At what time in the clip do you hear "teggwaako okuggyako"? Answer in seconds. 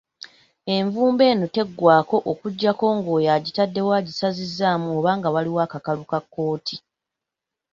1.55-2.85